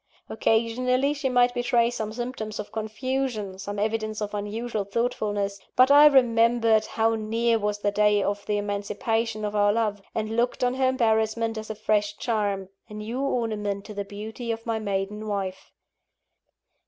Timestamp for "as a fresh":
11.55-12.17